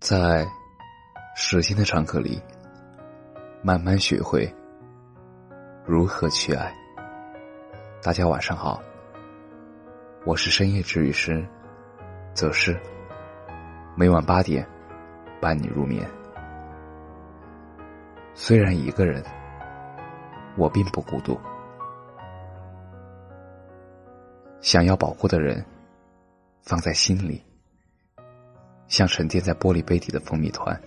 [0.00, 0.46] 在
[1.34, 2.40] 时间的长河里，
[3.62, 4.46] 慢慢学会
[5.86, 6.74] 如何去爱。
[8.02, 8.82] 大家晚上好，
[10.26, 11.42] 我是深夜治愈师，
[12.34, 12.78] 则是
[13.96, 14.68] 每晚八点
[15.40, 16.06] 伴你入眠。
[18.34, 19.24] 虽然一个人，
[20.56, 21.40] 我并不孤独。
[24.60, 25.64] 想要保护的人，
[26.62, 27.42] 放在心里，
[28.88, 30.78] 像沉淀在玻璃杯底的蜂蜜团，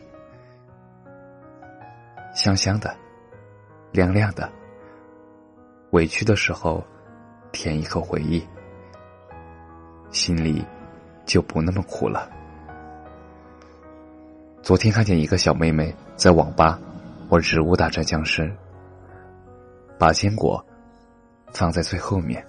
[2.34, 2.96] 香香的，
[3.92, 4.50] 亮亮的。
[5.92, 6.86] 委屈的时候，
[7.52, 8.46] 舔一口回忆，
[10.12, 10.66] 心里
[11.26, 12.30] 就不那么苦了。
[14.62, 16.80] 昨天看见一个小妹妹在网吧。
[17.30, 18.50] 玩植物大战僵尸，
[20.00, 20.66] 把坚果
[21.52, 22.42] 放在最后面，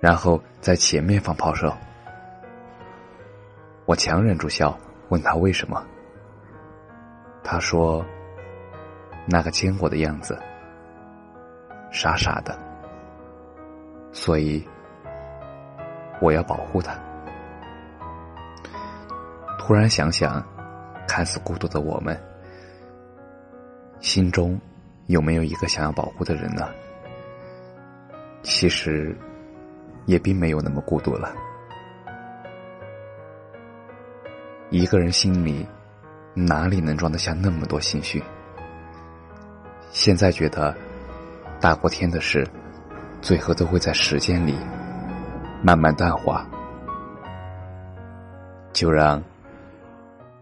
[0.00, 1.74] 然后在前面放炮手。
[3.90, 5.84] 我强忍住笑，问他为什么。
[7.42, 8.06] 他说
[9.26, 10.38] ：“那个坚果的样子，
[11.90, 12.56] 傻傻的，
[14.12, 14.64] 所以
[16.20, 16.96] 我要保护他。”
[19.58, 20.40] 突然想想，
[21.08, 22.16] 看似孤独的我们。
[23.98, 24.56] 心中
[25.06, 26.68] 有没有一个想要保护的人呢？
[28.42, 29.18] 其实
[30.06, 31.34] 也并没有那么孤独了。
[34.70, 35.66] 一个人心里
[36.32, 38.22] 哪里能装得下那么多心绪？
[39.90, 40.72] 现在觉得
[41.60, 42.46] 大过天的事，
[43.20, 44.56] 最后都会在时间里
[45.60, 46.48] 慢慢淡化，
[48.72, 49.20] 就让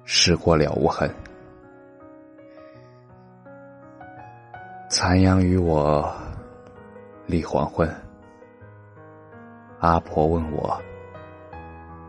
[0.04, 1.10] 事过了无痕。
[4.90, 6.14] 残阳与我
[7.24, 7.90] 立黄昏，
[9.80, 10.78] 阿婆问我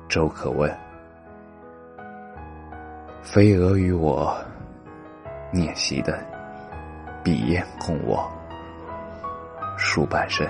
[0.09, 0.69] 粥可温，
[3.21, 4.35] 飞蛾与我
[5.51, 6.17] 念熄灯，
[7.23, 8.29] 笔砚共我
[9.77, 10.47] 数半生。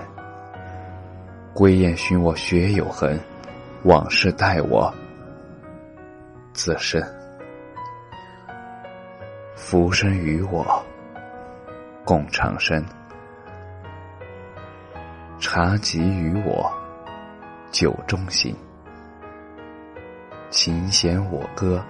[1.54, 3.20] 归雁寻我雪有痕，
[3.84, 4.94] 往事待我
[6.54, 7.04] 自身。
[9.56, 10.84] 浮生与我。
[12.06, 12.84] 共长生，
[15.40, 16.72] 茶几与我
[17.70, 18.56] 酒中行，
[20.50, 21.84] 琴弦我歌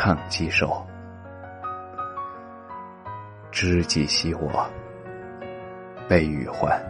[0.00, 0.86] 唱几首，
[3.50, 4.64] 知己惜我
[6.08, 6.80] 悲与欢，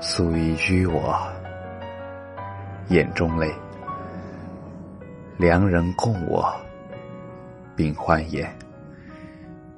[0.00, 1.18] 素衣居我
[2.88, 3.50] 眼中泪，
[5.38, 6.54] 良人共我。
[7.74, 8.54] 并欢颜，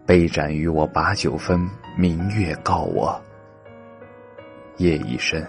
[0.04, 3.22] 杯盏与我把酒分，明月告我
[4.78, 5.46] 夜已深。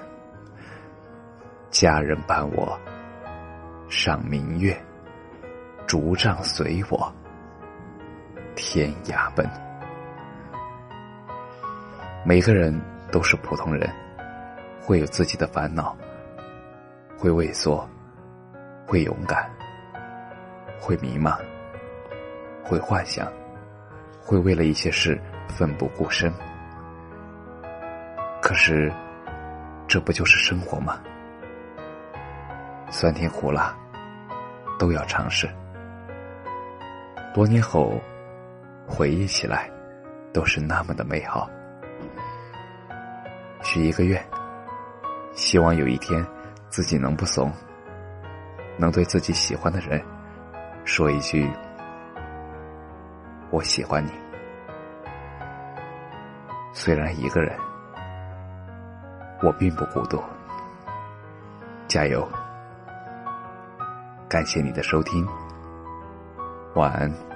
[1.71, 2.79] 佳人伴我
[3.89, 4.75] 赏明月，
[5.85, 7.13] 竹杖随我
[8.55, 9.47] 天涯奔。
[12.25, 12.73] 每个人
[13.11, 13.89] 都是普通人，
[14.81, 15.95] 会有自己的烦恼，
[17.17, 17.87] 会畏缩，
[18.87, 19.49] 会勇敢，
[20.79, 21.37] 会迷茫。
[22.65, 23.29] 会幻想，
[24.21, 26.31] 会为了一些事奋不顾身。
[28.41, 28.89] 可是，
[29.85, 31.01] 这不就是生活吗？
[32.93, 33.75] 酸甜苦辣，
[34.77, 35.49] 都要尝试。
[37.33, 37.99] 多年后，
[38.87, 39.67] 回忆起来，
[40.31, 41.49] 都是那么的美好。
[43.63, 44.23] 许一个愿，
[45.33, 46.23] 希望有一天，
[46.69, 47.51] 自己能不怂，
[48.77, 49.99] 能对自己喜欢的人，
[50.85, 51.51] 说一句。
[53.49, 54.11] 我喜欢你，
[56.73, 57.57] 虽然一个人，
[59.41, 60.21] 我并不孤独。
[61.87, 62.27] 加油！
[64.33, 65.27] 感谢你的收听，
[66.73, 67.32] 晚安。